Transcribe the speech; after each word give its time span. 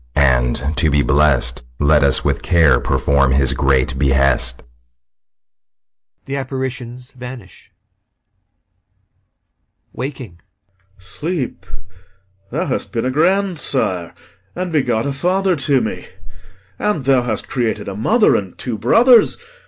and, 0.15 0.75
to 0.75 0.89
be 0.89 1.03
blest, 1.03 1.63
Let 1.77 2.01
us 2.01 2.25
with 2.25 2.41
care 2.41 2.79
perform 2.79 3.33
his 3.33 3.53
great 3.53 3.99
behest. 3.99 4.63
[GHOSTS 6.25 7.11
vanish] 7.15 7.69
POSTHUMUS. 9.85 9.93
[Waking] 9.93 10.39
Sleep, 10.97 11.67
thou 12.49 12.65
has 12.65 12.87
been 12.87 13.05
a 13.05 13.11
grandsire 13.11 14.15
and 14.55 14.71
begot 14.71 15.05
A 15.05 15.13
father 15.13 15.55
to 15.57 15.81
me; 15.81 16.07
and 16.79 17.05
thou 17.05 17.21
hast 17.21 17.47
created 17.47 17.87
A 17.87 17.95
mother 17.95 18.35
and 18.35 18.57
two 18.57 18.79
brothers. 18.79 19.37